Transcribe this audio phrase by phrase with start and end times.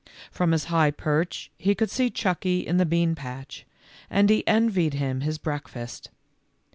[0.31, 3.67] From his high perch he could see Chucky in the bean patch,
[4.09, 6.09] and he envied him his breakfast.